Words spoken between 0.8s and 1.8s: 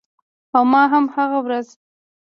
هم هغه ورځ